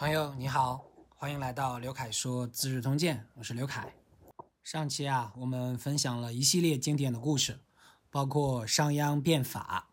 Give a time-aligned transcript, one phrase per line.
[0.00, 3.94] 朋友你好，欢迎来到刘凯说《资治通鉴》，我是刘凯。
[4.64, 7.60] 上期啊，我们分享了一系列经典的故事，
[8.08, 9.90] 包括商鞅变法、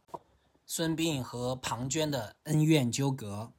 [0.65, 3.51] 孙膑和庞涓的恩怨纠葛，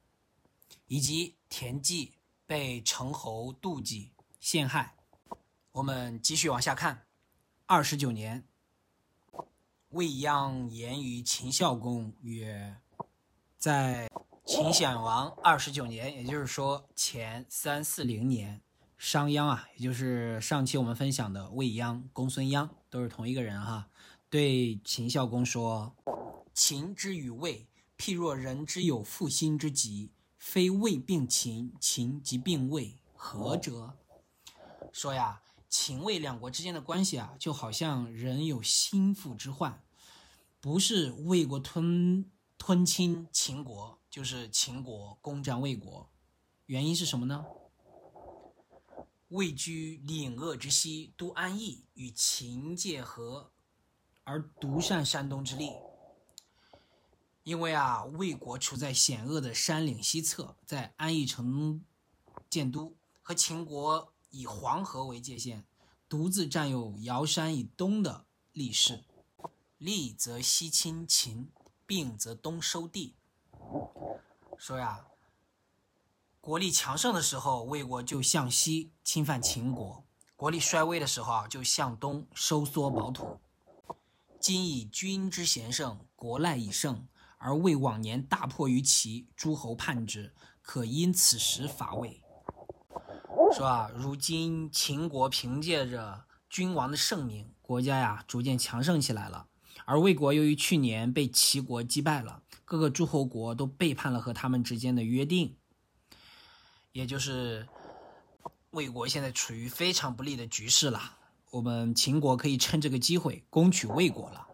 [0.87, 2.15] 以及田忌
[2.47, 4.95] 被成侯妒忌陷害。
[5.73, 7.05] 我们继续往下看。
[7.67, 8.43] 二十九年，
[9.89, 12.77] 未鞅言于秦孝公曰
[13.55, 14.08] ：“在。”
[14.49, 18.59] 秦显王二十九年，也就是说前三四零年，
[18.97, 23.89] 商鞅啊，也就是上期我们分享的魏鞅、公孙鞅，都是同一个人哈。
[24.27, 25.95] 对秦孝公说
[26.51, 30.09] ：“秦之与魏，譬若人之有负心之疾，
[30.39, 33.93] 非魏病秦，秦即病魏，何者？”
[34.91, 39.83] 说呀，秦魏两国之间的关系啊，就好像人有心腹之患，
[40.59, 42.25] 不是魏国吞
[42.57, 43.98] 吞侵秦国。
[44.09, 46.09] 就是秦国攻占魏国，
[46.65, 47.45] 原因是什么呢？
[49.27, 53.51] 魏居岭鄂之西，都安邑，与秦界河，
[54.23, 55.71] 而独善山东之力。
[57.43, 61.85] 因为啊，魏国处在险恶的山岭西侧，在安邑城
[62.49, 65.63] 建都，和秦国以黄河为界限，
[66.07, 69.03] 独自占有尧山以东的利势。
[69.77, 71.51] 利则西侵秦，
[71.85, 73.15] 并则东收地。
[74.57, 75.05] 说呀，
[76.41, 80.03] 国力强盛的时候，魏国就向西侵犯秦国；
[80.35, 83.39] 国力衰微的时候，就向东收缩保土。
[84.39, 92.21] 今以君之贤圣，国赖以盛，而魏往年大破于齐，诸侯叛之，可因此时伐魏。
[93.53, 99.47] 说啊，如今秦国凭借着君王的盛名，国家呀逐渐强盛起来了，
[99.85, 102.43] 而魏国由于去年被齐国击败了。
[102.69, 105.57] 各个诸侯国都背叛了和他们之间的约定，
[106.91, 107.67] 也就是
[108.69, 111.17] 魏国现在处于非常不利的局势了。
[111.49, 114.49] 我们秦国可以趁这个机会攻取魏国了。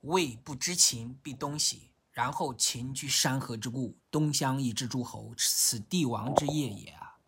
[0.00, 7.18] 魏不知秦，必东徙，然后秦居山河之固，东乡以至诸侯，此帝王之业也啊。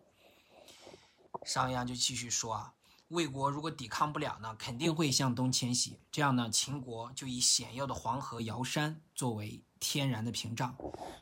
[1.44, 2.74] 商鞅就继续说啊。
[3.10, 6.00] 魏国如果抵抗不了呢，肯定会向东迁徙。
[6.10, 10.76] 这样呢，秦国就以险要的黄河尧山作为天然的屏障，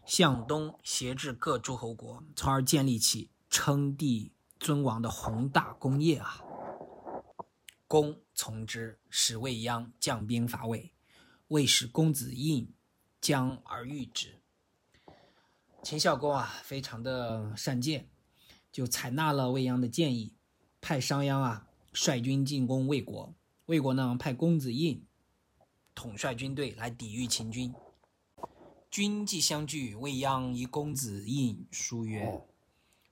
[0.04, 6.42] 向东挟制各诸侯国，从而建立起称帝尊王的宏大功业啊。
[7.86, 10.92] 公从之，使未央将兵伐魏。
[11.48, 12.74] 魏使公子印
[13.20, 14.40] 将而御之。
[15.82, 18.08] 秦孝公啊，非常的善谏，
[18.72, 20.34] 就采纳了未鞅的建议，
[20.80, 21.68] 派商鞅啊。
[21.92, 23.34] 率军进攻魏国，
[23.64, 25.06] 魏国呢派公子印
[25.94, 27.72] 统帅军队来抵御秦军。
[28.96, 32.46] 军既相聚，未央以公子印书曰：“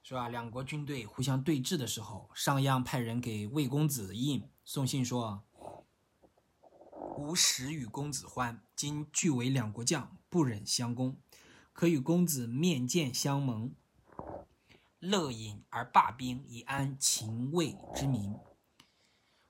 [0.02, 0.30] 是吧？
[0.30, 5.42] 两国军队互相对峙的时候，商鞅派人给魏公子印送信说
[7.18, 11.18] ：‘吾始与公子欢，今俱为两国将，不忍相攻，
[11.74, 13.74] 可与公子面见相盟，
[15.00, 18.34] 乐饮而罢兵，以安秦魏之民。’”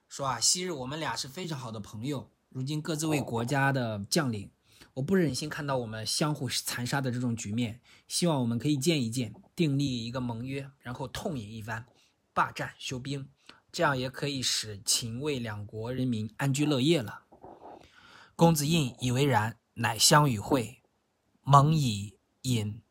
[0.09, 4.51] 说啊，昔日我们俩是非常好的朋友，如今各自为国家的将领，
[4.95, 11.85] 我不忍心看到我们相互残杀的这种局面，希望我们可以见一见，订立一个盟约，然后痛饮一番，
[12.33, 13.27] 罢战休兵，
[13.73, 17.23] 这样也可以使秦魏两国人民安居乐业了。
[18.37, 20.81] 公子印以为然，乃相与会，
[21.41, 22.81] 盟以饮，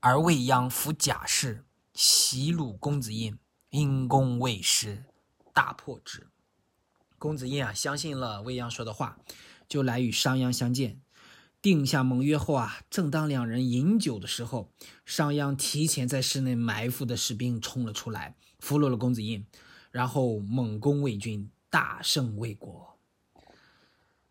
[0.00, 3.38] 而未鞅服甲士，袭虏公子印，
[3.70, 5.04] 因公未失，
[5.54, 6.26] 大破之。
[7.16, 9.20] 公子印啊，相信了未鞅说的话，
[9.68, 11.00] 就来与商鞅相见。
[11.60, 14.70] 定下盟约后啊，正当两人饮酒的时候，
[15.04, 19.46] 商鞅提前在室内埋伏的士兵冲了出来，俘虏了公子印，
[19.90, 22.96] 然后猛攻魏军，大胜魏国。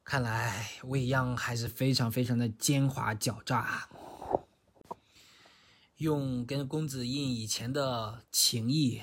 [0.03, 3.89] 看来未鞅还是非常非常的奸猾狡诈，
[5.97, 9.01] 用跟公子印以前的情谊。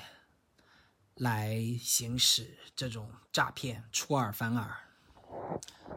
[1.17, 4.88] 来行使这种诈骗出尔反尔，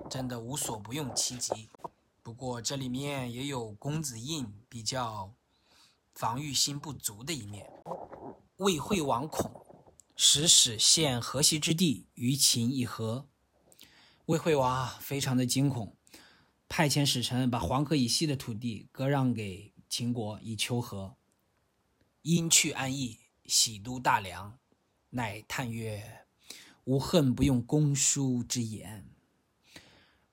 [0.07, 1.69] 真的无所不用其极。
[2.27, 5.33] 不过这里面也有公子印比较
[6.13, 7.65] 防御心不足的一面。
[8.57, 9.49] 魏惠王恐，
[10.13, 13.29] 使使献河西之地于秦以和。
[14.25, 15.95] 魏惠王，非常的惊恐，
[16.67, 21.15] 派遣使臣把黄河以西的土地割让给秦国以求和。
[22.23, 24.59] 因去安邑，喜都大梁。
[25.11, 26.25] 乃叹曰
[26.83, 29.09] ：“吾恨不用公叔之言。”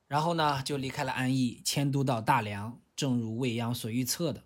[0.06, 2.78] 然后呢，就离开了安邑，迁都到大梁。
[2.96, 4.44] 正如未央所预测的，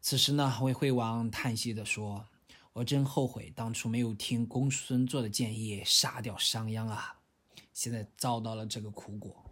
[0.00, 2.26] 此时呢，魏惠王叹息地说
[2.74, 7.16] ：“我真后悔当初没有听公孙痤的建议，杀掉商鞅啊！
[7.72, 9.44] 现在遭到了这个苦果。”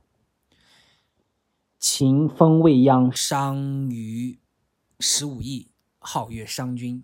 [1.81, 4.39] 秦封未鞅商于
[5.01, 7.03] 十五邑，号曰商君。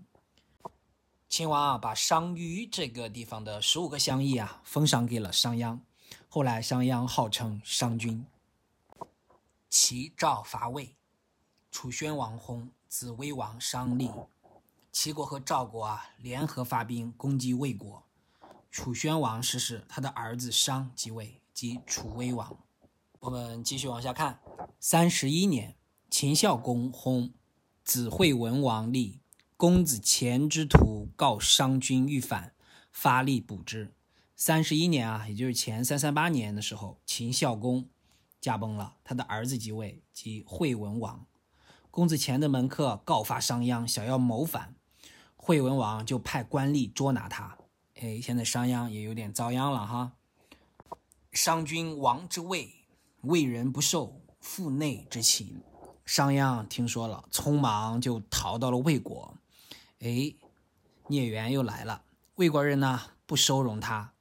[1.28, 5.80] 秦王啊，把商於这个地方的十五个乡邑啊，封赏给了商鞅。
[6.28, 8.24] 后来商鞅号称商君。
[9.76, 10.94] 齐赵伐魏，
[11.72, 14.08] 楚宣王薨，子威王商立。
[14.92, 18.04] 齐国和赵国啊联合发兵攻击魏国。
[18.70, 22.56] 楚宣王逝世，他的儿子商即位，即楚威王。
[23.18, 24.38] 我们继续往下看。
[24.78, 25.74] 三十一年，
[26.08, 27.32] 秦孝公薨，
[27.82, 29.22] 子惠文王立。
[29.56, 32.54] 公子虔之徒告商君欲反，
[32.92, 33.92] 发力补之。
[34.36, 37.88] 三十一年啊，也就是前三三八年的时候，秦孝公
[38.44, 41.24] 驾崩了，他的儿子即位，即惠文王。
[41.90, 44.74] 公子虔的门客告发商鞅，想要谋反，
[45.34, 47.56] 惠文王就派官吏捉拿他。
[47.94, 50.12] 哎，现在商鞅也有点遭殃了哈。
[51.32, 52.70] 商君王之位，
[53.22, 54.20] 魏人不受。
[54.40, 55.62] 腹内之情，
[56.04, 59.38] 商鞅听说了，匆忙就逃到了魏国。
[60.00, 60.34] 哎，
[61.06, 62.02] 孽缘又来了，
[62.34, 64.12] 魏国人呢不收容他，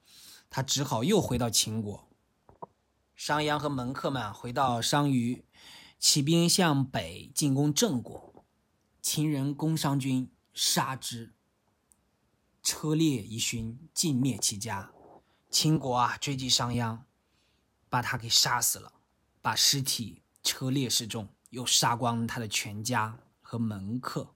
[0.49, 2.02] 他只好又回到秦国。
[3.25, 5.45] 商鞅和门客们回到商於，
[5.97, 8.43] 起兵向北进攻郑国。
[9.01, 11.33] 秦人攻商军，杀之，
[12.61, 14.91] 车裂一勋，尽灭其家。
[15.49, 16.99] 秦国啊追击商鞅，
[17.87, 18.91] 把他给杀死了。
[19.41, 24.35] 把尸体车裂示众，又杀光他的全家和门客。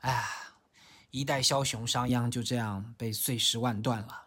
[0.00, 0.28] 哎，
[1.12, 4.24] 一代枭雄商鞅就这样被碎尸万段了，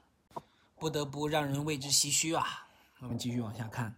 [0.79, 2.69] 不得不让人为之唏嘘啊！
[3.03, 3.97] 我们继续往下看。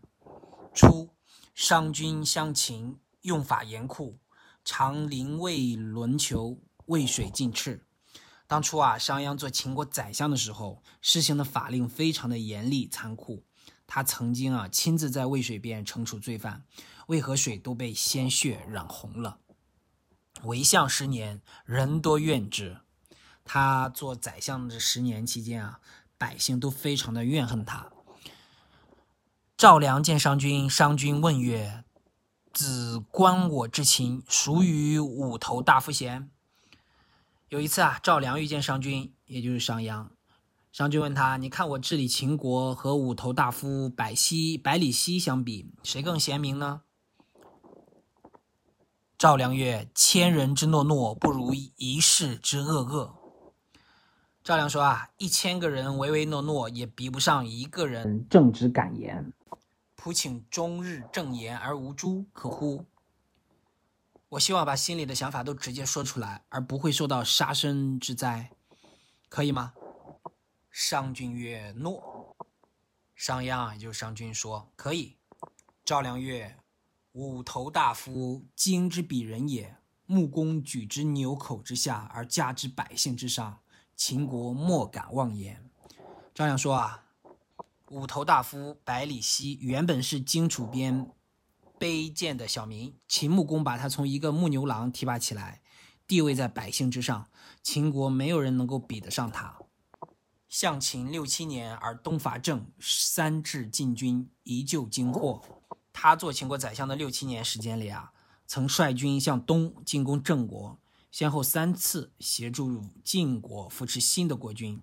[0.73, 1.11] 初，
[1.53, 4.17] 商君相秦，用法严酷，
[4.63, 7.85] 常临渭轮求，渭水尽赤。
[8.47, 13.45] 当初啊，商鞅做秦国宰相的时候，施行的法令非常的严厉残酷。
[13.85, 16.65] 他曾经啊亲自在渭水边惩处罪犯，
[17.07, 19.39] 渭河水都被鲜血染红了。
[20.45, 22.79] 为相十年，人多怨之。
[23.43, 25.79] 他做宰相的十年期间啊，
[26.17, 27.91] 百姓都非常的怨恨他。
[29.57, 31.85] 赵良见商君，商君问曰
[32.51, 36.29] ：“子观我之情，孰与五头大夫贤？”
[37.47, 40.07] 有一次啊，赵良遇见商君，也就是商鞅。
[40.73, 46.81] 商君问他：“你看我治理秦国和五头大夫百西百里奚相比，谁更贤明呢？”
[49.17, 53.15] 赵良曰：“千人之诺诺，不如一世之恶恶。”
[54.43, 59.31] 赵良说：“啊，一千个人唯唯诺诺，也比不上一个人正直敢言。
[60.05, 62.85] 仆请终日正言而无诛，可乎？”
[64.29, 68.51] 我希望把心里的想法都直接说出来，而不会受到杀身之灾，
[69.29, 69.73] 可以吗？
[70.69, 72.35] 商君曰：“诺。”
[73.15, 75.17] 商鞅啊也就是商君说：“可以。”
[75.83, 76.55] 赵良曰
[77.13, 79.75] ：“五头大夫，精之比人也。
[80.05, 83.59] 木公举之牛口之下，而加之百姓之上，
[83.95, 85.67] 秦国莫敢妄言。”
[86.31, 87.04] 赵良说：“啊，
[87.91, 91.11] 五头大夫百里奚原本是荆楚边
[91.79, 95.61] 卑贱的小民，秦穆公把他从一个牧牛郎提拔起来，
[96.07, 97.29] 地位在百姓之上，
[97.61, 99.59] 秦国没有人能够比得上他。”
[100.49, 105.43] 向秦六七年而东伐郑，三至晋军，一救荆获。
[105.91, 108.13] 他做秦国宰相的六七年时间里啊，
[108.47, 110.79] 曾率军向东进攻郑国，
[111.11, 114.81] 先后三次协助晋国扶持新的国君。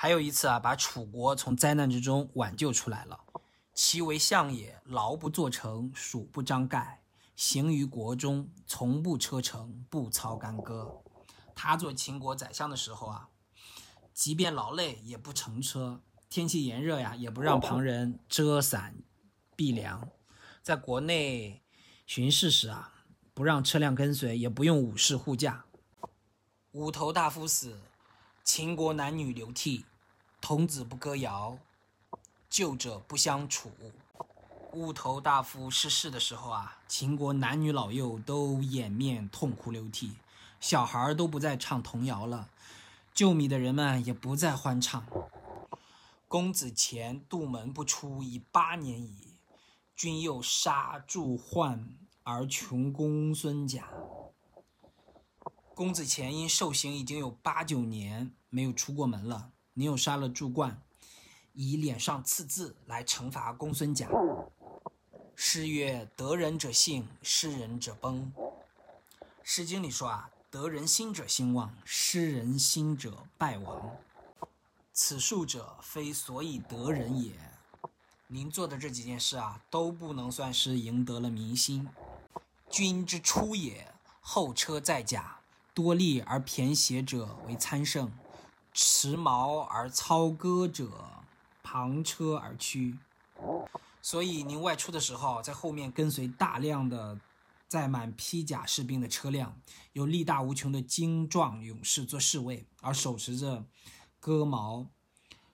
[0.00, 3.18] 还有一次啊，把楚国从灾难之中挽救出来了。
[3.74, 7.02] 其为相也，劳不作成，蜀不张盖，
[7.34, 11.02] 行于国中，从不车乘，不操干戈。
[11.52, 13.28] 他做秦国宰相的时候啊。
[14.14, 16.00] 即便劳累也不乘车，
[16.30, 18.94] 天气炎热呀，也不让旁人遮伞
[19.56, 20.08] 避凉。
[20.62, 21.60] 在国内
[22.06, 22.92] 巡视时啊，
[23.34, 25.64] 不让车辆跟随，也不用武士护驾。
[26.70, 27.80] 五头大夫死，
[28.50, 29.84] 秦国男女流涕，
[30.40, 31.58] 童子不歌谣，
[32.48, 33.70] 旧者不相处。
[34.72, 40.14] 乌头大夫逝世的时候啊，秦国男女老幼都掩面痛哭流涕，
[40.60, 42.48] 小孩都不再唱童谣了。
[43.12, 45.04] 救米的人们也不再欢唱。
[46.26, 49.34] 公子虔杜门不出已八年矣，
[49.94, 51.86] 君又杀助患
[52.22, 53.90] 而穷公孙贾。
[55.74, 60.80] 公子虔因受刑已经有八九年没有出过门了，你又杀了祝冠，
[61.52, 64.08] 以脸上刺字来惩罚公孙贾。
[65.34, 68.32] 诗曰：“得人者幸，失人者崩。”
[69.44, 73.96] 诗经》里说啊，得人心者兴旺，失人心者败亡。
[74.92, 77.32] 此数者，非所以得人也。
[78.26, 81.88] 您做的这几件事啊，都不能算是赢得了民心。
[82.68, 85.38] 君之出也，后车在甲，
[85.72, 88.12] 多利而骈血者为参胜，
[88.72, 90.90] 持矛而操戈者，
[91.62, 92.96] 旁车而趋。
[94.00, 97.18] 所以您外出的时候，在后面跟随大量的
[97.66, 99.60] 载满披甲士兵的车辆，
[99.92, 103.64] 有力大无穷的精壮勇士做侍卫，而手持着
[104.18, 104.86] 戈矛、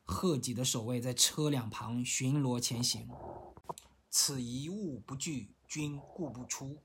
[0.04, 3.08] 贺戟的守卫在车两旁巡逻前行。
[4.10, 6.76] 此一物不惧，君故不出。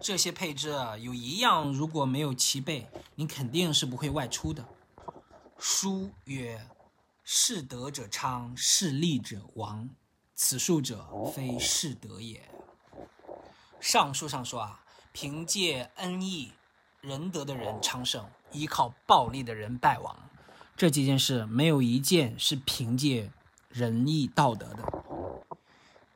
[0.00, 4.66] 这些配置有一样如果没有齐备，您肯定是不会外出的。
[5.62, 6.66] 书曰
[7.22, 9.90] ：“士德者昌，士利者亡。
[10.34, 12.48] 此数者，非士德也。”
[13.78, 14.80] 上书上说啊，
[15.12, 16.52] 凭借恩义、
[17.02, 20.16] 仁德的人昌盛，依靠暴力的人败亡。
[20.78, 23.30] 这几件事没有一件是凭借
[23.68, 25.04] 仁义道德的。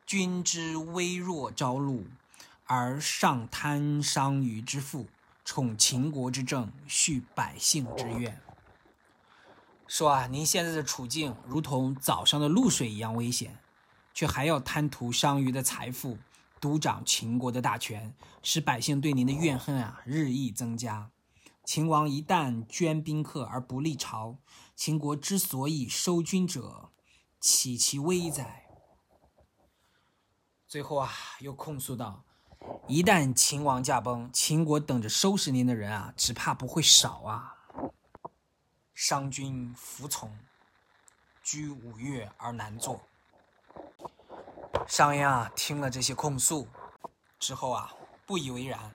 [0.06, 2.06] 君之微弱朝露。
[2.66, 5.06] 而上贪商于之富，
[5.44, 8.40] 宠秦国之政，恤百姓之怨。
[9.86, 13.58] 说啊，您现在的处境如同早上的露水一样危险，
[14.12, 16.18] 却还要贪图商于的财富，
[16.60, 21.10] 独掌秦国的大权，使百姓对您的怨恨啊日益增加。
[21.64, 24.38] 秦王一旦捐宾客而不立朝，
[24.74, 26.90] 秦国之所以收军者，
[27.38, 28.64] 岂其危哉？
[30.66, 31.10] 最后啊，
[31.40, 32.24] 又控诉道。
[32.88, 37.53] 一旦秦王驾崩，秦国等着收拾您的人啊，只怕不会少啊！
[38.94, 40.38] 商君服从，
[41.42, 43.00] 居五月而难坐。
[44.86, 46.68] 商鞅啊，听了这些控诉
[47.38, 47.92] 之后啊，
[48.24, 48.94] 不以为然，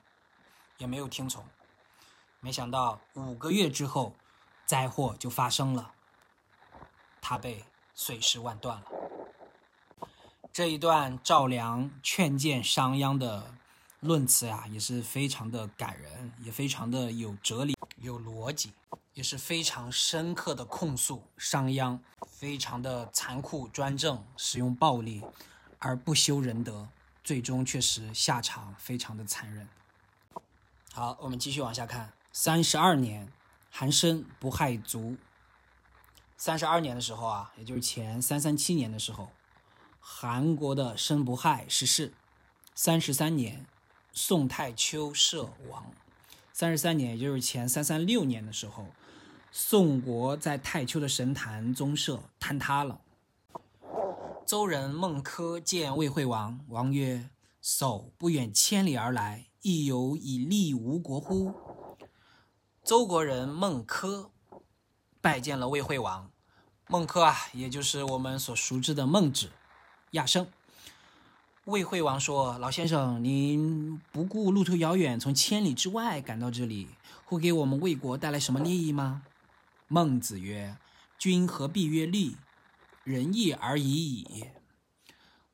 [0.78, 1.44] 也没有听从。
[2.40, 4.14] 没想到五个月之后，
[4.66, 5.92] 灾祸就发生了，
[7.20, 7.64] 他被
[7.94, 8.86] 碎尸万段了。
[10.52, 13.54] 这一段赵良劝谏商鞅的。
[14.00, 18.72] 论词呀，也是非常的感人，也非常的有哲理、有逻辑，
[19.14, 25.22] 也是非常深刻的控诉商鞅，非常的残酷专政，使用暴力
[25.78, 26.88] 而不修仁德，
[27.22, 29.68] 最终确实下场非常的残忍。
[30.92, 32.12] 好，我们继续往下看。
[32.32, 33.32] 三十二年，
[33.70, 35.16] 韩申不害卒。
[36.36, 39.30] 三十二年的时候啊，也就是前三三七年的时候，
[40.00, 42.12] 韩国的申不害逝世。
[42.74, 43.66] 三十三年。
[44.12, 45.92] 宋太丘社亡，
[46.60, 48.84] 三十三年，也就是前三三六年的时候，
[49.50, 53.00] 宋国在太丘的神坛宗社坍塌了。
[54.44, 57.30] 周人孟轲见魏惠王，王曰
[57.64, 61.54] ：“叟不远千里而来，亦有以利吴国乎？”
[62.84, 64.28] 周国人孟轲
[65.22, 66.30] 拜见了魏惠王。
[66.88, 69.48] 孟轲啊，也就是我们所熟知的孟子、
[70.10, 70.46] 亚圣。
[71.70, 76.88] 魏惠王说：“老先生，您不顾路途遥远，从千里之外赶到这里，
[77.24, 79.22] 会给我们魏国带来什么利益吗？”
[79.86, 80.76] 孟子曰
[81.16, 82.36] ：“君何必曰利？
[83.04, 84.46] 仁义而已矣。”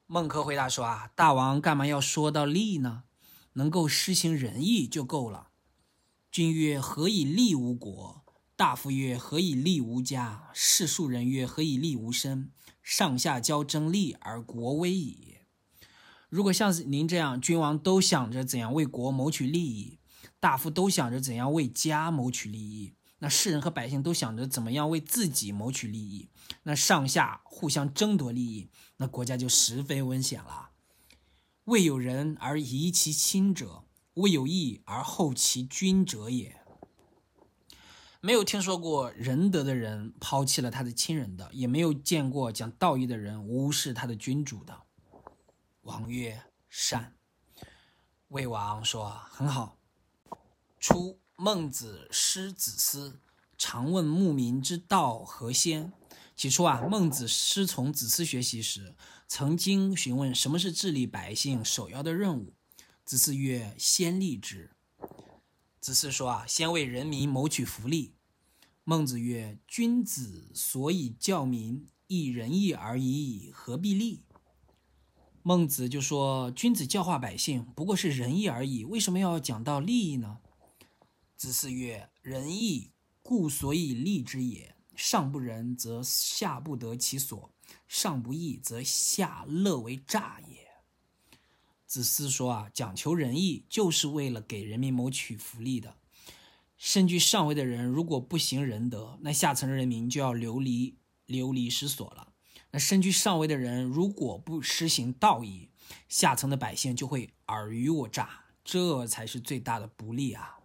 [0.08, 3.02] 孟轲回答说：“啊，大王干嘛要说到利呢？
[3.52, 5.48] 能够施行仁义就够了。”
[6.32, 8.22] 君曰：“何以利吾国？”
[8.56, 12.50] 大夫曰：“何以利吾家？”士庶人曰：“何以利吾身？”
[12.82, 15.35] 上下交争利而国危矣。
[16.28, 19.98] 如果像是您这样，君王都想着怎样为国谋取利益，
[20.40, 26.28] 大夫都想着怎样为家谋取利益，那世人和百姓都想着怎么样为自己谋取利益，
[26.64, 30.70] 那上下互相争夺利益，那国家就十分危险了。
[31.64, 36.56] 未有仁而遗其亲者，未有义而后其君者也。
[38.20, 44.85] 没有听说过仁德的人抛弃了他的亲人的，也没有见过讲道义的人无视他的君主的。
[45.86, 47.16] 王曰：“善。”
[48.28, 49.78] 魏王说：“很好。”
[50.80, 53.20] 初，孟子师子思，
[53.56, 55.92] 常问牧民之道何先。
[56.34, 58.96] 起初啊，孟子师从子思学习时，
[59.28, 62.52] 曾经询问什么是治理百姓首要的任务。
[63.04, 64.72] 子思曰：“先利之。”
[65.80, 68.16] 子思说：“啊，先为人民谋取福利。”
[68.82, 74.24] 孟子曰：“君子所以教民，亦仁义而已矣，何必利？”
[75.48, 80.38] 孟子就说：“君子教化百姓，不过是仁义而已，为什么要讲到利益呢？”
[81.38, 82.90] 子思曰：“仁义，
[83.22, 84.74] 故所以利之也。
[84.96, 87.52] 上不仁，则下不得其所；
[87.86, 90.66] 上不义，则下乐为诈也。”
[91.86, 95.94] 子思说啊，讲求仁义就是为了给人民谋取福利的。
[96.76, 102.25] 身居上位的人如果不行仁德，那下层人民就要流离流离失所了。
[102.78, 105.70] 身居上位的人如果不施行道义，
[106.08, 110.58] 下层的百姓就会尔虞我诈，这才是最大的不利啊。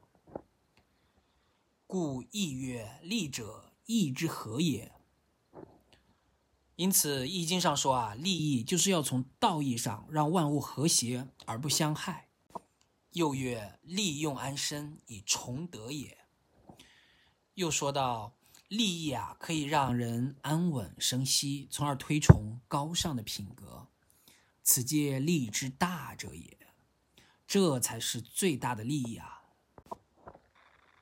[1.86, 4.91] 故义曰：利者，义之和也。
[6.77, 12.30] 因此，《易经》上说啊，利益就是要从道义上让万物和谐而不相害。
[13.12, 16.18] 又曰：利用安身以崇德也。
[17.56, 18.34] 又说到，
[18.72, 23.90] 利益啊，可以让人安稳生息，从而推崇高尚的品格。
[24.63, 26.58] 此皆利之大者也。
[27.46, 29.42] 这才是最大的利益啊。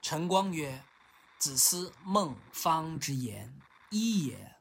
[0.02, 0.84] 陈光曰：
[1.38, 3.54] 子思孟方之言
[3.92, 4.56] 一也。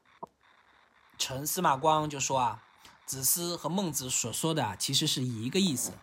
[1.17, 2.63] 陈司马光就说啊，
[3.07, 5.93] 子思和孟子所说的其实是一个意思。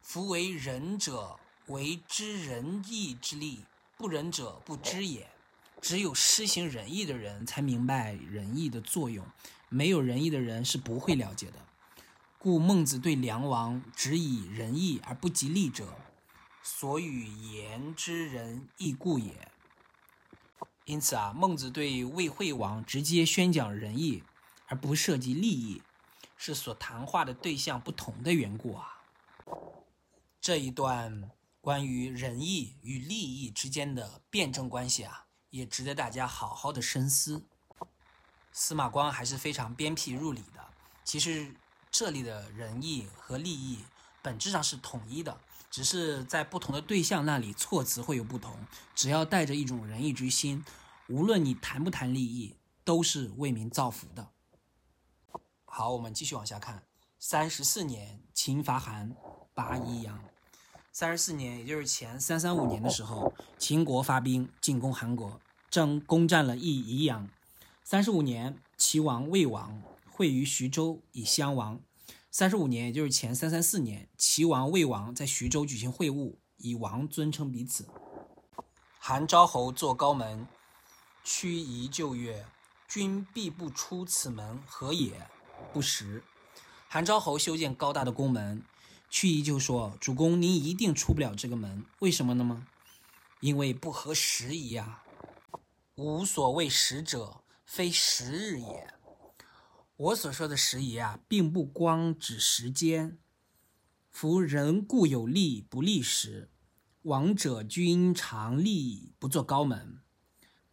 [0.00, 3.64] 夫为仁者，为知仁义之利；
[3.96, 5.33] 不仁者，不知也。
[5.84, 9.26] 只有施行仁义的人才明白仁义的作用，
[9.68, 11.58] 没有仁义的人是不会了解的。
[12.38, 15.98] 故孟子对梁王只以仁义而不及利者，
[16.62, 19.52] 所与言之仁义故也。
[20.86, 24.22] 因此啊，孟子对魏惠王直接宣讲仁义。
[24.66, 25.82] 而不涉及利益，
[26.38, 29.02] 是所谈话的对象不同的缘故啊。
[30.40, 35.23] 这一段关于仁义与利益之间的辩证关系啊，
[35.54, 37.40] 也值得大家好好的深思。
[38.52, 40.60] 司马光还是非常鞭辟入里的。
[41.04, 41.54] 其实
[41.92, 43.84] 这里的仁义和利益
[44.20, 45.38] 本质上是统一的，
[45.70, 48.66] 只是在不同的对象那里措辞会有不同。
[48.96, 50.64] 只要带着一种仁义之心，
[51.06, 54.26] 无论你谈不谈利益，都是为民造福的。
[55.66, 56.82] 好，我们继续往下看。
[57.20, 59.14] 三十四年，秦伐韩，
[59.54, 60.18] 拔宜阳。
[60.90, 65.40] 三十四年，也就是前三三五年的时候，秦国发兵进攻韩国，
[65.74, 67.28] 正攻占了益宜阳。
[67.82, 71.80] 三十五年，齐王魏王会于徐州以相王。
[72.30, 77.88] 三十五年，也就是前三三四年，齐王魏王在徐州举行会晤，以王尊称彼此。
[79.00, 80.46] 韩昭侯坐高门，
[81.24, 82.46] 屈夷就曰
[82.86, 85.28] ：“君必不出此门，何也？”
[85.74, 86.22] 不实，
[86.86, 88.62] 韩昭侯修建高大的宫门，
[89.10, 92.68] 屈夷就说：“主公，您一定出不了这个门，为什么呢吗？
[93.40, 95.00] 因为不合时宜啊！
[95.96, 98.94] 无所谓时者，非时日也。
[99.96, 103.16] 我所说的时宜啊，并不光指时间。
[104.10, 106.50] 夫人固有利不利时，
[107.02, 110.00] 王者君常利不做高门。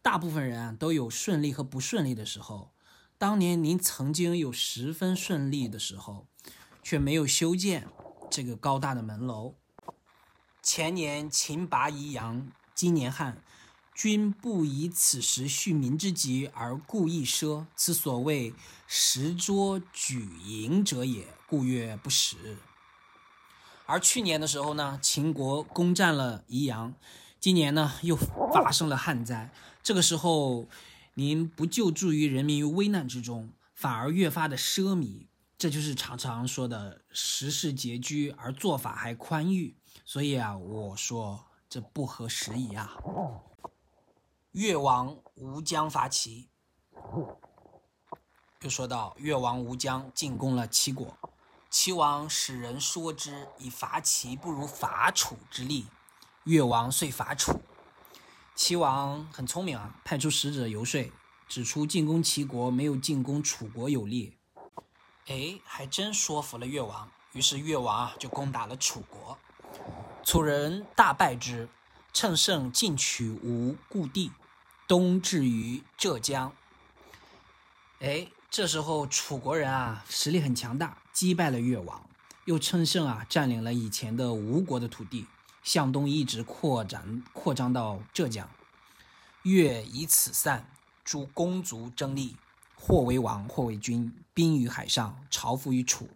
[0.02, 2.72] 大部分人啊，都有顺利和不顺利的时候。”
[3.16, 6.26] 当年您曾经有十分顺利的时候，
[6.82, 7.86] 却没有修建
[8.28, 9.54] 这个高大的门楼。
[10.60, 13.44] 前年秦拔宜阳，今年汉，
[13.94, 18.54] 君不以此时恤民之急而故意奢，此所谓
[18.86, 22.56] 食桌举营者也，故曰不食。
[23.86, 26.94] 而去年的时候呢，秦国攻占了宜阳，
[27.40, 29.52] 今年呢又发生了旱灾，
[29.82, 30.66] 这个时候。
[31.14, 35.26] 您不救助于人民于危难之中，反而越发的奢靡，
[35.58, 39.76] 这就是常常说的时势拮据而做法还宽裕。
[40.06, 42.96] 所以啊，我说这不合时宜啊。
[44.52, 46.50] 越王吴江伐齐，
[48.60, 51.16] 又说到越王吴江进攻了齐国，
[51.70, 55.86] 齐王使人说之以伐齐不如伐楚之力，
[56.44, 57.62] 越王遂伐楚。
[58.54, 61.10] 齐王很聪明啊，派出使者游说，
[61.48, 64.36] 指出进攻齐国没有进攻楚国有利。
[65.28, 67.10] 哎，还真说服了越王。
[67.32, 69.38] 于是越王啊就攻打了楚国，
[70.22, 71.66] 楚人大败之，
[72.12, 74.30] 乘胜进取吴故地，
[74.86, 76.52] 东至于浙江。
[78.00, 82.08] 哎，这时候楚国人啊实力很强大，击败了越王，
[82.46, 85.26] 又乘胜啊占领了以前的吴国的土地。
[85.62, 88.50] 向东一直扩展，扩张到浙江。
[89.44, 90.68] 越以此散，
[91.04, 92.34] 诸公族争利，
[92.74, 96.08] 或为王，或为君，兵于海上，朝服于楚。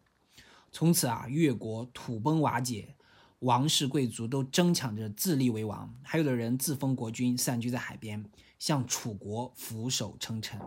[0.72, 2.96] 从此啊，越国土崩瓦解，
[3.38, 10.60] 王室贵族都争抢着自立为王，还有的人自封国君，散居在海边，向楚国俯首称臣。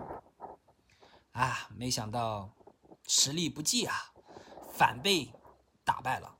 [1.31, 2.55] 啊，没想到
[3.07, 4.13] 实力不济啊，
[4.73, 5.31] 反被
[5.83, 6.37] 打败了。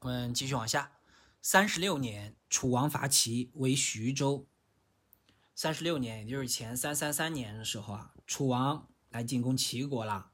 [0.00, 0.92] 我们继续往下。
[1.42, 4.46] 三十六年，楚王伐齐，为徐州。
[5.54, 10.32] 三十六年，也就是前三三三年的时候啊，楚王来进攻齐国了。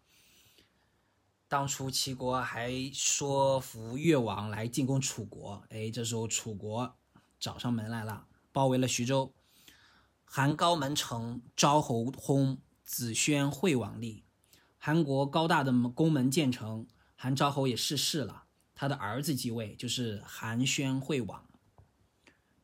[1.48, 6.96] 当初齐国还说服越王来进攻楚国，哎，这时候楚国
[7.38, 9.34] 找上门来了，包围了徐州。
[10.34, 14.24] 韩高门城，昭侯薨，子宣惠王立。
[14.78, 21.46] 韩国高大的宫门建成，韩昭侯也逝世了，他的儿子继位，就是韩宣惠王。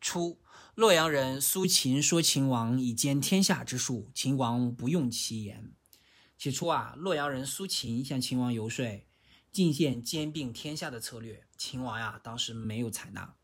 [0.00, 0.40] 初，
[0.74, 5.74] 洛阳人苏秦说秦王以兼天下之术，秦王不用其言。
[6.38, 9.06] 起初啊，洛阳人苏秦向秦王游说
[9.52, 13.34] 进献兼并天下的策略，秦王呀当时没有采纳。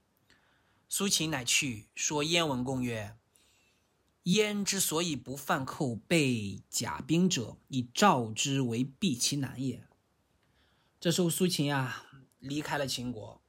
[0.89, 3.19] 苏秦乃去说燕文公曰
[4.25, 9.87] ：“燕之所以不犯寇备甲兵者，以赵之为避其难也。”
[11.01, 12.07] 这时候苏秦啊
[12.39, 13.43] 离开了秦国，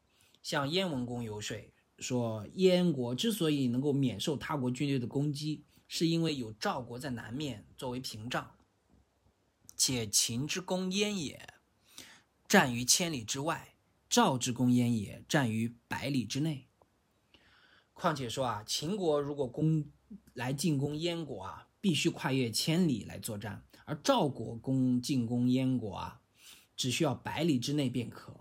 [0.44, 1.58] 向燕文公游说
[1.98, 8.52] 说燕国之所以能够免受他国军队的攻击，是因为有赵国在南面作为屏障。
[9.78, 11.54] 且秦之攻燕也，
[12.48, 13.76] 战于千里之外；
[14.10, 16.68] 赵之攻燕也，战于百里之内。
[17.94, 19.86] 况且说啊，秦国如果攻
[20.34, 26.22] 来进攻燕国啊，必须跨越千里来作战；而赵国攻进攻燕国啊，
[26.76, 28.34] 只需要百里之内便可。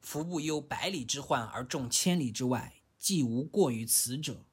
[0.00, 4.44] 夫不忧百里之患而重千里之外，既无过于此者。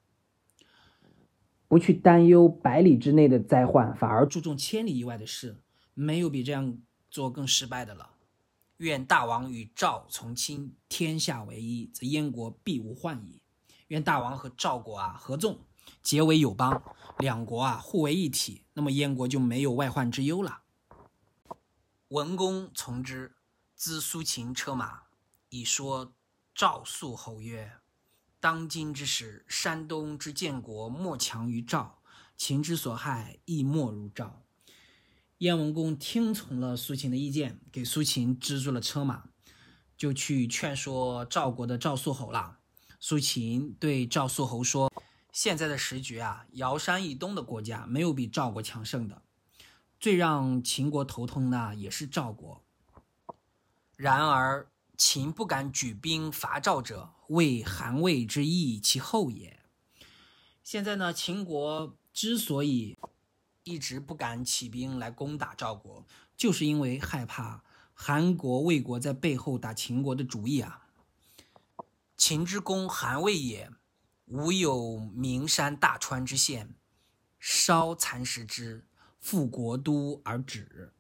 [1.67, 5.61] 不去担忧百里之内的灾患，反而注重千里以外的事，
[5.93, 6.77] 没有比这样
[7.09, 8.11] 做更失败的了。
[8.77, 13.41] 愿大王与赵从亲，天下为一，则燕国必无患矣。
[13.87, 15.59] 愿大王和赵国啊合纵，
[16.01, 16.81] 结为友邦，
[17.19, 20.61] 两国啊互为一体，那么燕国就没有外患之忧了。
[22.09, 23.35] 文公从之，
[23.75, 25.03] 资苏秦车马，
[25.49, 26.13] 以说
[26.53, 27.73] 赵肃侯曰。
[28.39, 31.99] 当今之时，山东之建国莫强于赵，
[32.37, 34.43] 秦之所害亦莫如赵。
[35.39, 39.23] 燕文公听从了苏秦的意见，给苏秦资助了车马，
[39.97, 42.59] 就去劝说赵国的赵肃侯了。
[42.99, 44.91] 苏秦对赵肃侯说
[45.35, 49.21] ：“现在的时局啊，尧山以东的国家没有比赵国强盛的，
[49.99, 52.63] 最让秦国头疼的也是赵国。
[53.97, 54.67] 然而。”
[54.97, 59.59] 秦不敢举兵伐赵者，为韩魏之义其后也。
[60.63, 62.97] 现在呢，秦国之所以
[63.65, 66.05] 一直不敢起兵来攻打赵国，
[66.37, 67.61] 就是因为害怕
[67.93, 70.87] 韩国、魏国在背后打秦国的主意啊。
[72.15, 73.69] 秦之攻韩魏也，
[74.25, 76.75] 无有名山大川之险，
[77.39, 78.87] 稍蚕食之，
[79.19, 80.93] 复国都而止。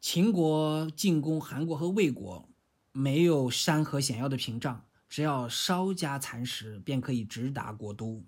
[0.00, 2.48] 秦国进攻韩国和魏国。
[2.90, 8.24] 没有山河险要的屏障，只要稍加蚕食，便可以直达国都。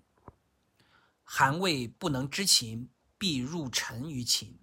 [1.23, 4.59] 韩魏不能知秦，必入臣于秦。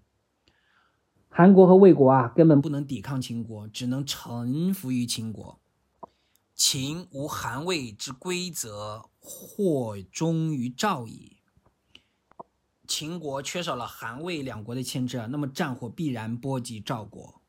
[1.28, 5.60] 韩国和魏国啊，根本不能抵抗秦国，只能臣服于秦国。
[6.58, 11.36] 秦无韩魏之规则，或忠于赵矣。
[12.88, 17.40] 秦国缺少了韩魏两国的牵制，那么战火必然波及赵国。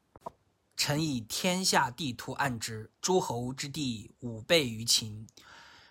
[0.78, 5.26] 臣以天下地图案之，诸侯之地五倍于秦，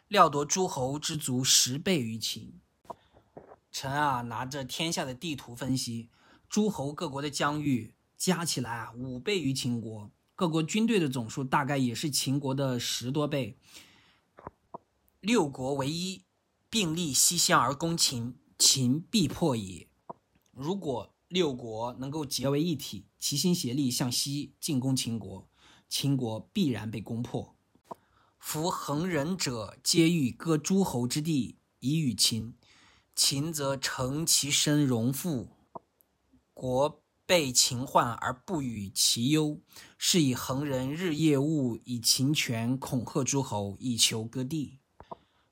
[0.07, 2.61] 料夺诸侯之族十倍于秦。
[3.73, 6.09] 臣啊，拿着天下的地图分析，
[6.49, 13.59] 诸侯各国的疆域加起来啊，五倍于秦国，各国军队的总数大概也是秦国的十多倍。
[15.19, 16.23] 六国为一，
[16.71, 19.89] 并立西乡而攻秦，秦必破矣。
[20.53, 25.49] 如果六国能够结为一体，齐心协力向西进攻秦国，
[25.89, 27.57] 秦国必然被攻破。
[28.39, 32.55] 夫横人者，皆欲割诸侯之地以与秦，
[33.17, 35.49] 秦则乘其身荣富，
[36.55, 39.61] 国被秦患而不与其忧，
[39.99, 44.79] 是以横人日夜务以秦权恐吓诸侯，以求割地。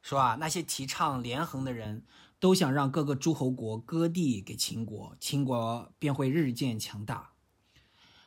[0.01, 2.07] 说啊，那些提倡连横的人。
[2.39, 7.33] 都想让各个诸侯国割地给秦国，秦国便会日渐强大，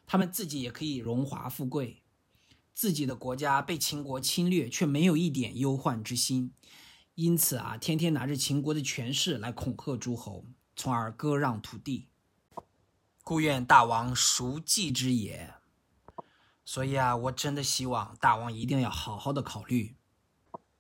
[0.07, 2.01] 他们自己也可以荣华富贵。
[2.73, 6.51] 自己的国家被秦国侵略，却没有一点忧患之心，
[7.13, 10.43] 因此啊，天天拿着秦国的权势来恐吓诸侯，
[10.75, 12.07] 从而割让土地。
[13.29, 15.53] 故愿大王熟计之也。
[16.65, 19.95] 所以啊，我真的希望大王一定要好好的考虑。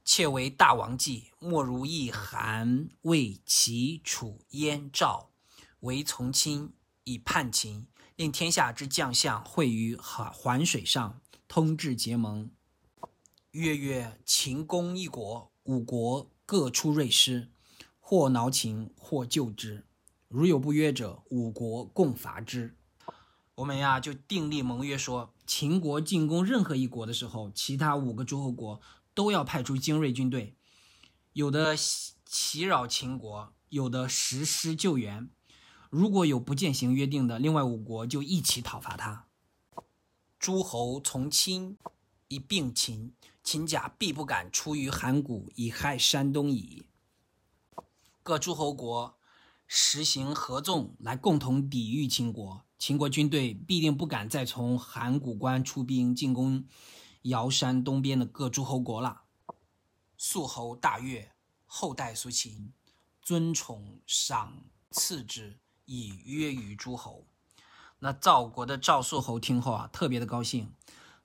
[0.03, 5.29] 窃为大王计，莫如一韩、魏、齐、楚、燕、赵
[5.81, 7.85] 为从亲，以叛秦，
[8.15, 12.49] 令天下之将相会于环环水上，通治结盟。
[13.51, 17.51] 月月秦攻一国，五国各出锐师，
[17.99, 19.85] 或挠秦，或救之。
[20.29, 22.75] 如有不约者，五国共伐之。
[23.55, 28.79] 我们呀就订立盟约说，秦国进攻任何一国的时候，其他五个诸侯国
[29.15, 30.55] 都要派出精锐军队，
[31.33, 35.27] 有的袭扰秦国，有的实施救援。
[35.89, 39.25] 如果有不践行约定的，另外五国就一起讨伐他。
[40.37, 41.75] 诸侯从亲，
[42.27, 43.13] 以并秦，
[43.43, 46.83] 秦甲必不敢出于函谷以害山东矣。
[48.21, 49.18] 各诸侯国
[49.71, 52.65] 实行合纵来共同抵御秦国。
[52.79, 56.65] 秦国军队必定不敢再从函谷关出兵进攻
[57.21, 59.25] 尧山东边的各诸侯国了。
[60.17, 61.31] 肃侯大悦，
[61.67, 62.73] 后代苏秦，
[63.21, 67.27] 尊宠赏赐之，以约于诸侯。
[67.99, 70.73] 那赵国的赵肃侯听后啊，特别的高兴，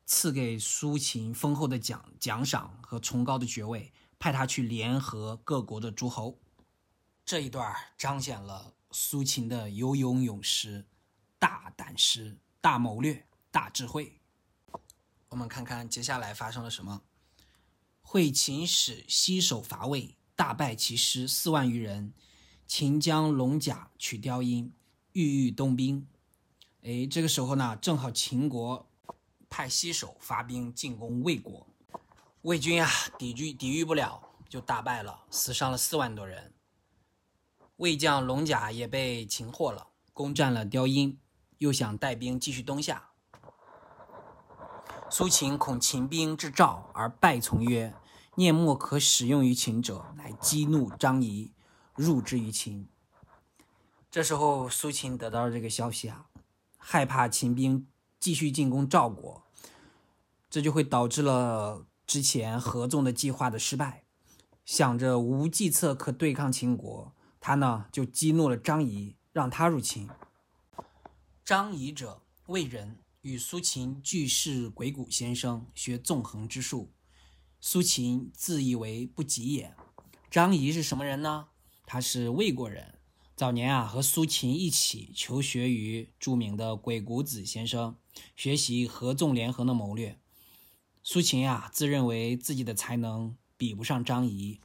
[0.04, 6.38] 赐给苏秦丰厚的奖奖赏和崇高的爵位，派他去联合各国的诸侯。
[7.24, 10.84] 这一段彰显了苏秦的有勇有实。
[11.38, 14.18] 大胆识、大谋略、大智慧。
[15.28, 17.02] 我们看看接下来发生了什么。
[18.00, 22.14] 会秦使西守伐魏，大败其师四万余人。
[22.66, 24.72] 秦将龙甲取雕阴，
[25.12, 26.06] 郁郁东兵。
[26.82, 28.88] 哎，这个时候呢，正好秦国
[29.50, 31.66] 派西守发兵进攻魏国，
[32.40, 36.53] 魏军啊抵御抵御不了，就大败了，死伤了四万多人。
[37.84, 41.18] 魏将龙甲也被擒获了，攻占了雕阴。
[41.58, 43.10] 又想带兵继续东下，
[45.10, 47.94] 苏秦恐秦兵至赵而败从，曰
[48.36, 51.52] ：“念莫可使用于秦者，乃激怒张仪，
[51.94, 52.88] 入之于秦。”
[54.10, 56.24] 这时候，苏秦得到了这个消息啊，
[56.78, 57.86] 害怕秦兵
[58.18, 59.42] 继续进攻赵国，
[60.48, 64.04] 这就会导致了之前合纵的计划的失败。
[64.64, 67.12] 想着无计策可对抗秦国，
[67.46, 70.08] 他呢就激怒了张仪，让他入秦。
[71.44, 76.94] 张仪者，魏人，与苏秦俱是鬼谷先生，学纵横之术。
[77.60, 79.76] 苏秦自以为不及也。
[80.30, 81.48] 张仪是什么人呢？
[81.84, 82.94] 他是魏国人，
[83.36, 87.98] 早年啊和苏秦一起求学于著名的鬼谷子先生，
[88.34, 90.18] 学习合纵连横的谋略。
[91.02, 94.62] 苏秦啊自认为自己的才能比不上张仪，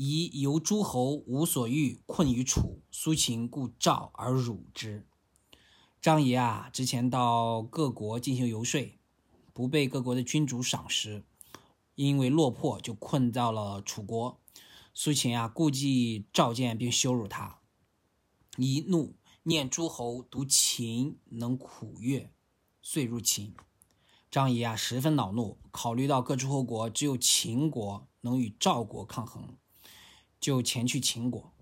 [0.00, 5.04] 仪由诸侯无所欲，困于楚，苏秦故召而辱之。
[6.00, 8.96] 张仪啊，之前到各国进行游说，
[9.52, 11.24] 不被各国的君主赏识，
[11.96, 14.40] 因为落魄就困到了楚国。
[14.94, 17.58] 苏秦啊，故计召见并羞辱他，
[18.56, 22.32] 一怒念诸侯独秦能苦越，
[22.80, 23.52] 遂入秦。
[24.30, 29.56] 张仪啊，十分恼怒，考虑到各诸侯国只有秦国能与赵国抗衡，
[30.40, 31.52] 就前去秦国。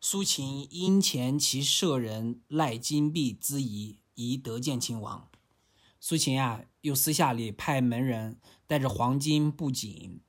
[0.00, 5.28] 苏秦因前其舍人赖金币资仪，宜得见秦王。
[5.98, 10.20] 苏秦啊，又私下里派门人带着黄金布锦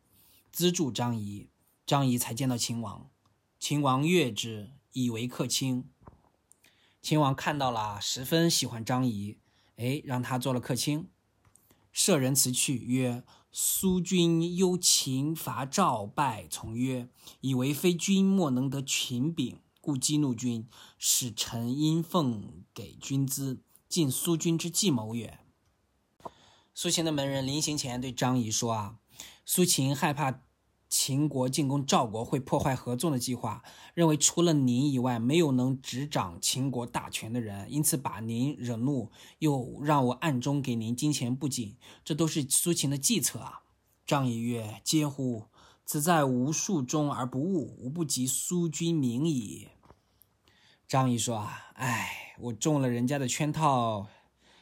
[0.52, 1.50] 资助张仪，
[1.86, 3.12] 张仪才见到秦王。
[3.60, 5.90] 秦王悦之，以为客卿。
[7.02, 9.38] 秦王看到了，十分喜欢张仪，
[9.76, 11.10] 哎，让他做了客卿。
[11.98, 17.10] 舍人辞去，曰：“苏君忧秦伐赵败，从曰，
[17.42, 25.40] 以为非君莫能得秦柄。”故激怒君，使臣因奉给君资，尽苏君之计谋也。
[26.76, 29.00] 苏秦的门人临行前对张仪说：“啊，
[29.44, 30.44] 苏秦害怕
[30.90, 43.64] 秦国进攻赵国会破坏合纵的计划，认为除了您以外没有能执掌秦国大权的人，因此把您惹怒，又让我暗中给您金钱不仅，这都是苏秦的计策啊。”
[44.08, 45.48] 张仪曰：“嗟乎！
[45.86, 49.68] 此在无数中而不悟，吾不及苏君明矣。”
[50.88, 54.08] 张仪说：“啊，哎，我中了人家的圈套，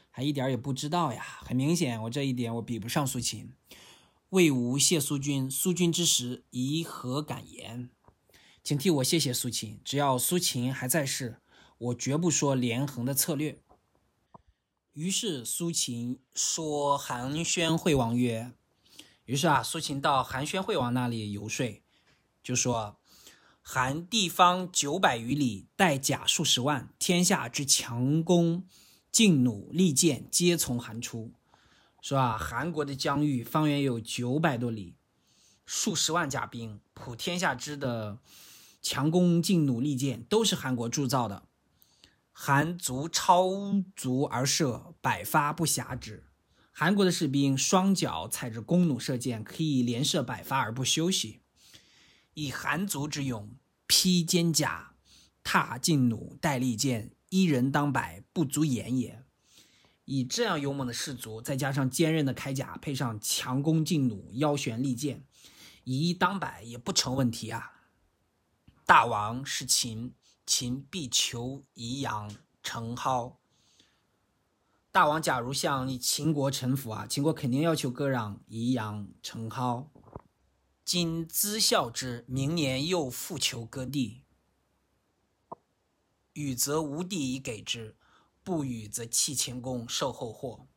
[0.09, 1.23] 还一点也不知道呀。
[1.41, 3.51] 很明显，我这一点我比不上苏秦。
[4.29, 7.89] 魏吾谢苏君，苏君之时，宜何敢言？
[8.63, 9.79] 请替我谢谢苏秦。
[9.85, 11.39] 只要苏秦还在世，
[11.77, 13.61] 我绝不说连横的策略。”
[14.93, 18.53] 于是苏秦说韩宣惠王曰
[19.25, 21.83] ：“于是啊，苏秦到韩宣惠王那里游说，
[22.43, 22.97] 就说。”
[23.67, 28.67] 韩地方九百余里，带甲数十万，天下之强弓
[29.11, 31.33] 劲弩利箭，皆从韩出。
[32.07, 34.93] 是吧，韩国的疆域方圆有九百多里，
[35.65, 38.19] 数十万甲兵，普天下之的
[38.79, 41.47] 强弓劲弩利箭，都是韩国铸造的。
[42.31, 43.49] 韩足超
[43.95, 46.27] 足而射，百发不暇之。
[46.71, 51.41] 韩国的士兵双脚踩着弓弩射箭，可以连射百发而不休息。
[52.35, 53.49] 以韩足之勇，
[53.87, 54.93] 披坚甲，
[55.43, 59.24] 踏劲弩，带利剑，一人当百，不足言也。
[60.05, 65.25] 以这样勇猛的士卒，再加上坚韧的铠甲，配上强弓劲弩、腰悬利剑，
[65.83, 67.73] 以一当百也不成问题啊！
[68.85, 70.13] 大王是秦，
[70.45, 73.37] 秦必求宜阳成蒿。
[74.91, 79.89] 大王假如向秦国臣服啊，秦国肯定要求割让宜阳成蒿。
[80.85, 84.21] 今资效之，明年又复求割地。
[86.33, 87.97] 予则无地以给之。
[88.45, 90.67] 不予则弃前功，受后祸。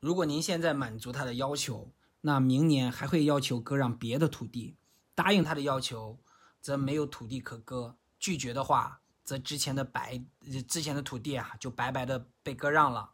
[0.00, 4.76] 如果您现在满足他的要求，那明年还会要求割让别的土地。
[5.14, 6.20] 答应他的要求，
[6.60, 10.22] 则没有土地可割；拒绝的话，则之前的白
[10.68, 13.12] 之前的土地啊，就白白的被割让了。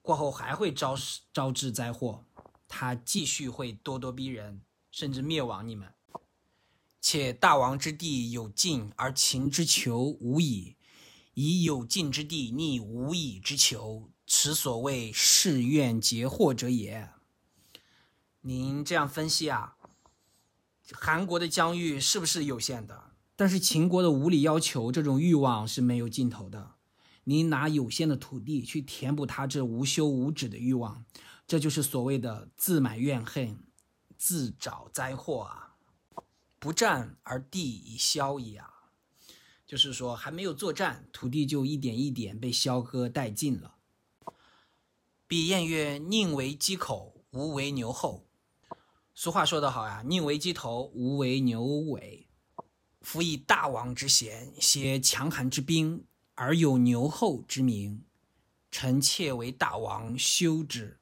[0.00, 0.96] 过后还会招
[1.34, 2.24] 招致灾祸，
[2.66, 5.92] 他继续会咄咄逼人，甚至灭亡你们。
[7.02, 10.76] 且大王之地有尽，而秦之求无已。
[11.34, 17.10] 以有尽之地逆无以之求，此所谓誓愿劫祸者也。
[18.42, 19.76] 您这样分析啊，
[20.92, 23.12] 韩国的疆域是不是有限的？
[23.34, 26.74] 但是秦国的无理要求，这种欲望是没有尽头的。
[27.24, 31.04] 您拿有限的土地去填补他这无休无止的欲望，
[31.46, 33.58] 这就是所谓的自满怨恨，
[34.18, 35.76] 自找灾祸啊！
[36.58, 38.71] 不战而地已消矣啊！
[39.72, 43.76] 就是说，还没有作战，土地就一点一点被削割殆尽了。
[45.26, 48.26] 比谚曰：“宁为鸡口，无为牛后。”
[49.16, 52.28] 俗话说得好呀，“宁为鸡头，无为牛尾。”
[53.00, 56.04] 夫以大王之贤，挟强悍之兵，
[56.34, 58.04] 而有牛后之名，
[58.70, 61.00] 臣妾为大王修之。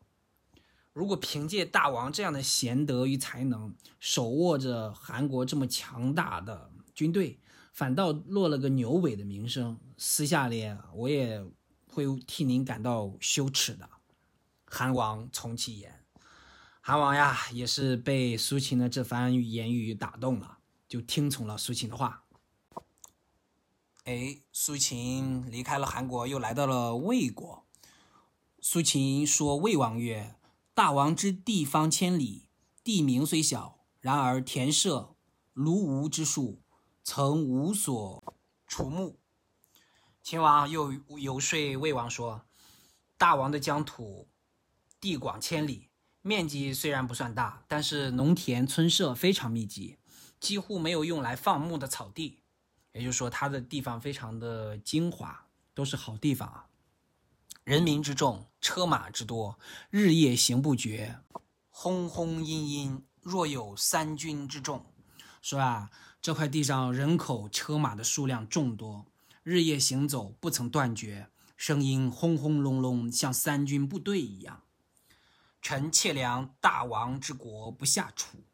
[0.92, 7.39] 如果凭借大王这样的贤德与才能，手握着韩国这么强大的军队，
[7.72, 11.44] 反倒落了个牛尾的名声，私下里我也
[11.88, 13.88] 会替您感到羞耻的。
[14.66, 16.04] 韩王从其言，
[16.80, 22.24] 韩王呀也是被苏秦的这番言语打动了，就听从了苏秦的话。
[24.04, 27.64] 哎，苏秦离开了韩国，又来到了魏国。
[28.60, 30.36] 苏秦说魏王曰
[30.74, 32.48] ：“大王之地方千里，
[32.84, 35.14] 地名虽小，然而田舍
[35.54, 36.60] 庐吴之数。”
[37.12, 38.36] 曾无所
[38.68, 39.18] 除目。
[40.22, 42.42] 秦王又游说魏王说
[43.18, 44.28] ：“大王的疆土
[45.00, 45.88] 地广千里，
[46.22, 49.98] 面积虽然不算大，但是农田村舍非常密集，
[50.38, 52.44] 几乎没有用来放牧的草地。
[52.92, 56.68] 也就是说，他的地方非常的精华，都是好地方啊。
[57.64, 59.58] 人民之众，车马之多，
[59.90, 61.18] 日夜行不绝，
[61.70, 64.86] 轰轰殷殷，若有三军之众。”
[65.42, 65.90] 说啊。
[66.22, 69.06] 这块地上人口、车马的数量众多，
[69.42, 74.62] 日夜行走不曾断绝，声音轰轰隆隆，像三军部队一样。
[75.62, 78.44] 臣妾量大王之国不下楚。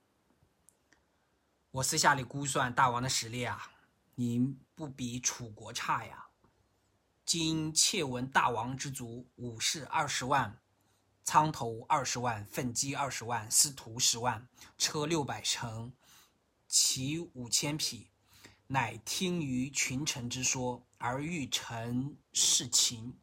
[1.72, 3.72] 我私下里估算大王的实力啊，
[4.14, 6.26] 您不比楚国差呀。
[7.24, 10.60] 今妾闻大王之族，武士二十万，
[11.24, 14.46] 仓头二十万，粪机二十万，司徒十万，
[14.78, 15.92] 车六百乘。
[16.78, 18.10] 其五千匹，
[18.66, 23.16] 乃听于群臣之说，而欲臣事秦。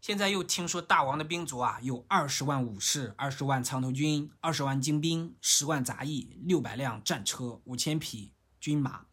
[0.00, 9.06] 现在又听说大王的兵卒啊，有二十万武士，二十万藏头军，二十万精兵，十万杂役，六百辆战车，五千匹军马，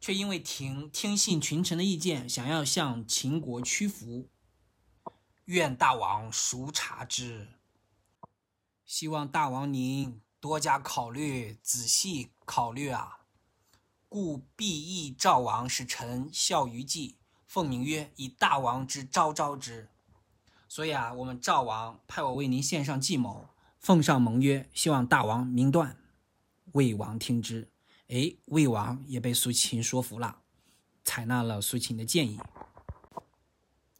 [0.00, 4.28] 却因为听听信群臣的意见，想要向秦国屈服。
[5.44, 7.46] 愿大王熟察之。
[8.84, 10.20] 希望大王您。
[10.38, 13.18] 多加考虑，仔细考虑啊！
[14.08, 19.90] 故必议赵王使臣效于计，奉名曰：“以大王之昭昭之。”
[20.68, 23.48] 所以啊，我们赵王派我为您献上计谋，
[23.80, 25.98] 奉上盟约，希望大王明断。
[26.72, 27.70] 魏王听之，
[28.08, 30.42] 哎，魏王也被苏秦说服了，
[31.04, 32.38] 采纳了苏秦的建议。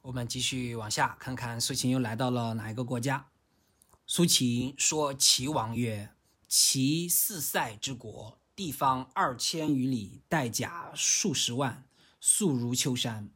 [0.01, 3.27] 我们继续往下看看，苏秦又来到了哪一个国家？
[4.05, 6.16] 苏秦说齐王曰。
[6.47, 11.85] 其四塞之国，地方二千余里，带甲数十万，
[12.21, 13.29] 素如丘山。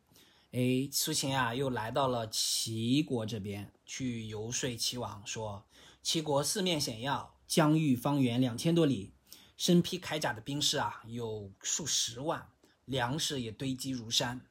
[0.51, 5.65] 哎，苏秦啊，又来到了齐国这边去游说齐王，说
[6.01, 9.13] 齐国四面险要，疆域方圆两千多里，
[9.57, 12.49] 身披铠甲的兵士啊有数十万，
[12.85, 14.45] 粮食也堆积如山，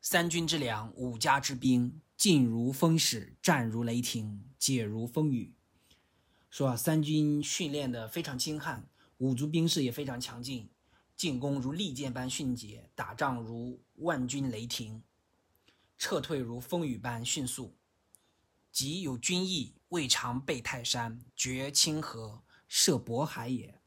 [0.00, 5.54] 三军之粮，五家之兵，进如风使，战如雷霆，解如风雨。
[6.54, 10.70] 说啊，三军训练的非常精悍，五族兵士也非常强劲，
[11.16, 15.02] 进攻如利剑般迅捷，打仗如万军雷霆。
[15.98, 17.74] 撤退如风雨般迅速。
[18.70, 23.80] 即有军意，未尝背泰山，绝清河，涉渤海也。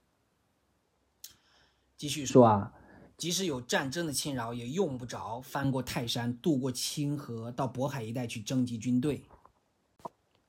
[1.95, 2.73] 继续说啊，
[3.15, 9.23] 即使有战争的侵扰，也用不着翻过泰山，渡过清河，到渤海一带去征集军队。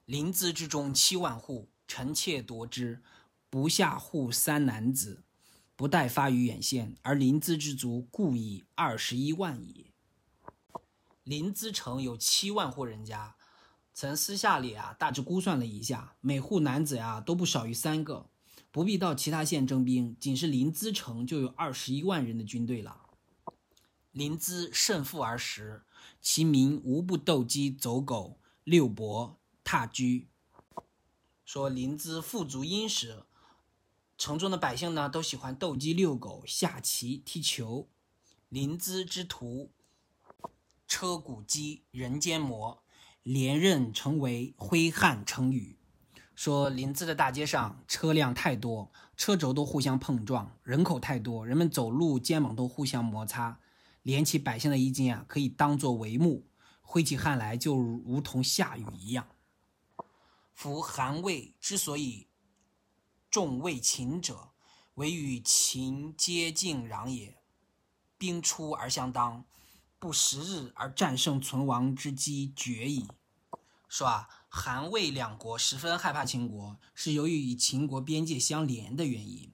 [0.05, 3.03] 临淄之中七万户，臣妾夺之，
[3.51, 5.25] 不下户三男子，
[5.75, 9.91] 不待发于远县，而临淄之卒故已二十一万矣。
[11.25, 13.35] 临淄城有七万户人家。
[13.93, 18.31] 曾私下里啊，大致估算了一下，每户男子呀都不少于三个，
[18.71, 23.09] 不必到其他县征兵，仅是临淄城就有二十一万人的军队了。
[24.13, 25.83] 临淄甚富而实，
[26.21, 29.35] 其民无不斗鸡、走狗、遛骡、
[29.65, 30.29] 踏驹。
[31.49, 33.23] 说临淄富足殷实，
[34.19, 37.89] 城中的百姓呢都喜欢斗鸡、遛狗、下棋、踢球。
[38.51, 39.71] 临淄之徒，
[40.87, 42.83] 车鼓机，人间魔。
[43.23, 45.79] 连任成为挥汗成雨，
[46.35, 53.59] 说临淄的大街上车辆太多，车轴都互相碰撞；人口太多，人们走路肩膀都互相摩擦，
[54.03, 56.47] 连起百姓的衣襟啊，可以当做帷幕，
[56.83, 59.27] 挥起汗来就如同下雨一样。
[60.61, 62.27] 夫韩魏之所以
[63.31, 64.51] 重魏秦者，
[64.95, 67.41] 唯与秦接近壤也，
[68.19, 69.45] 兵出而相当。
[70.01, 73.07] 不十日而战胜存亡之机绝矣。
[73.89, 79.53] 说啊，韩魏两国十分害怕秦国，是由于与秦国边界相连的原因。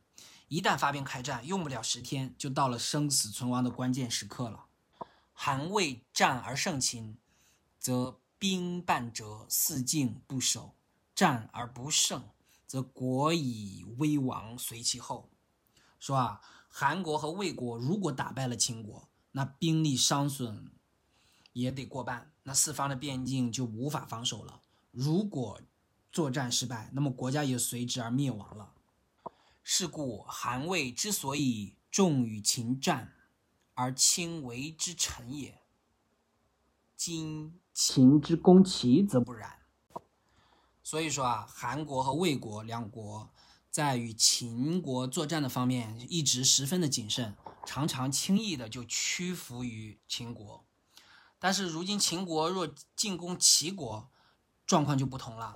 [0.49, 4.65] 一旦发兵开战，用不了十天，就到了生死存亡的关键时刻了。
[5.35, 7.19] 韩魏战而胜秦，
[7.79, 10.75] 则兵半折，四境不守；
[11.15, 12.25] 战而不胜，
[12.67, 15.31] 则国以危亡随其后。
[15.99, 20.71] 说啊，韩国和魏国如果打败了秦国，那兵力伤损
[21.53, 24.61] 也得过半，那四方的边境就无法防守了。
[24.91, 25.61] 如果
[26.13, 28.75] 作战失败，那么国家也随之而灭亡了。
[29.63, 33.15] 是故韩魏之所以重与秦战，
[33.73, 35.63] 而轻为之臣也。
[36.97, 39.64] 今秦之攻齐，则不然。
[40.85, 43.33] 所以说啊，韩国和魏国两国
[43.71, 47.35] 在与秦国作战的方面，一直十分的谨慎。
[47.67, 50.67] 常常轻易的就屈服于秦国，
[51.39, 54.11] 但是如今秦国若进攻齐国，
[54.67, 55.51] 状况就不同了。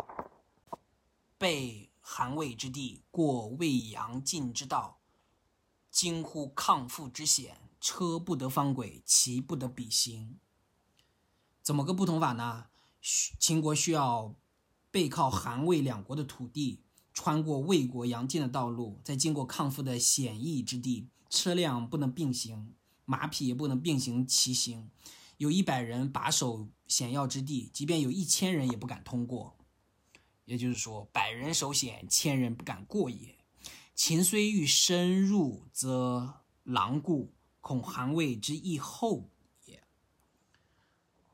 [1.36, 5.00] 被韩魏之地，过未阳晋之道，
[5.90, 10.38] 惊乎抗父之险，车不得方轨，骑不得比行。
[11.62, 12.68] 怎么个不同法呢？
[13.02, 14.34] 秦国需要
[14.90, 16.80] 背靠韩魏两国的土地，
[17.12, 21.08] 穿过魏国阳晋的道路，再经过抗父的险易之地。
[21.30, 22.74] 车辆不能并行，
[23.04, 24.90] 马匹也不能并行骑行。
[25.36, 29.56] 有一百人把守险要之地，即便有一千人也不敢通过。
[30.46, 33.36] 也就是说，百人守险，千人不敢过也。
[33.94, 39.28] 秦虽欲深入，则狼顾，恐韩魏之易后
[39.66, 39.82] 也。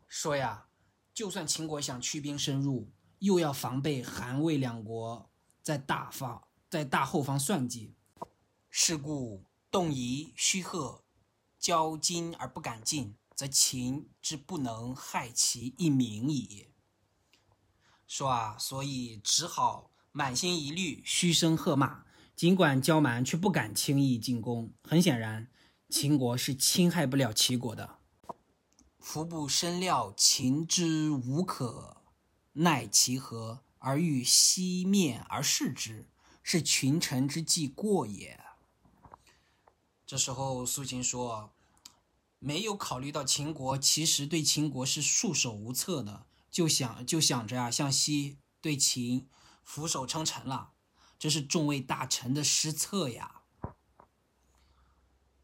[0.09, 0.67] 说呀，
[1.15, 5.31] 就算秦国想驱兵深入，又要防备韩魏两国
[5.63, 7.95] 在大方在大后方算计，
[8.71, 9.45] 是故。
[9.71, 11.03] 动夷虚贺，
[11.61, 16.69] 骄矜而不敢进，则秦之不能害其一民矣。
[18.07, 22.05] 说啊，所以只好满心疑虑，嘘声喝骂。
[22.37, 24.73] 尽管骄蛮，却不敢轻易进攻。
[24.85, 25.51] 很显然，
[25.89, 27.99] 秦国是侵害不了齐国的。
[29.01, 32.04] 夫不深料秦之无可
[32.55, 36.09] 奈其何，而欲西面而视之，
[36.43, 38.41] 是群臣之计过也。
[40.07, 41.53] 这时候，苏秦说
[42.39, 49.29] ：“没有考虑到秦国其实对秦国是束手无策的，就想就想着啊，向西对秦
[49.65, 50.73] 俯首称臣了。
[51.19, 53.43] 这是众位大臣的失策呀。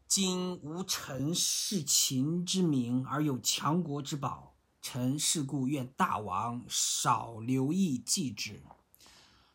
[0.07, 4.50] 今无臣弑秦之名，而有强国之宝，
[4.81, 8.61] 臣是故愿大王少留意记之。”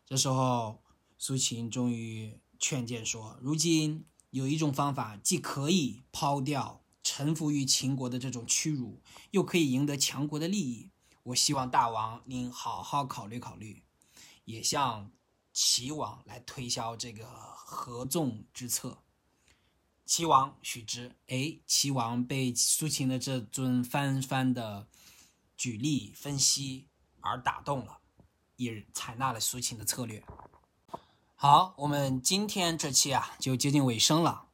[0.05, 0.81] 这时候，
[1.17, 9.01] 苏秦终于劝谏说：“如今。”有一种方法，既可以抛掉臣服于秦国的这种屈辱，
[9.31, 10.91] 又可以赢得强国的利益。
[11.23, 13.83] 我希望大王您好好考虑考虑，
[14.43, 15.09] 也向
[15.53, 19.01] 齐王来推销这个合纵之策。
[20.05, 21.15] 齐王许之。
[21.27, 24.87] 哎，齐王被苏秦的这尊翻番的
[25.57, 26.87] 举例分析
[27.19, 27.97] 而打动了，
[28.55, 30.23] 也采纳了苏秦的策略。
[31.35, 34.45] 好，我们今天这期啊就接近尾声了。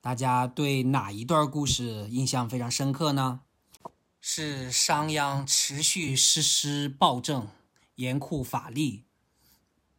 [0.00, 3.40] 大家对哪一段故事印象非常深刻呢？
[4.20, 7.48] 是商鞅持续实施暴政，
[7.94, 9.04] 严酷法律，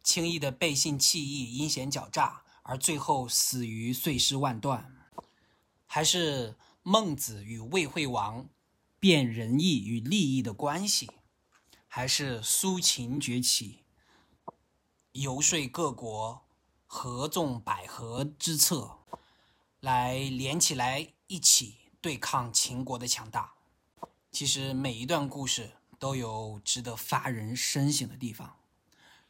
[0.02, 4.94] 轻易的背信弃义，阴险狡诈，而最后死于碎尸万段？
[5.86, 8.48] 还是孟子与魏惠王
[9.00, 11.08] 变仁义与利益的关系？
[11.86, 13.84] 还是苏秦崛起，
[15.12, 16.44] 游说各国
[16.86, 18.98] 合纵捭阖之策，
[19.80, 23.54] 来连起来一起对抗秦国的强大？
[24.32, 28.56] 其实每一段故事都有值得发人深省的地方。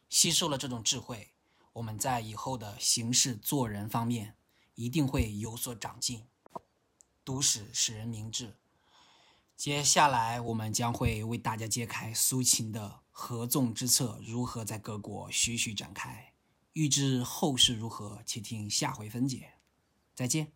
[0.09, 1.33] 吸收了这种智慧，
[1.75, 4.35] 我们在以后的行事做人方面
[4.75, 6.27] 一定会有所长进。
[7.23, 8.57] 读史使人明智。
[9.59, 16.33] 接下来，我们将会为大家揭开苏秦的合纵之策如何在各国徐徐展开。
[16.75, 19.55] 欲知后事如何，且听下回分解。
[20.15, 20.53] 再见。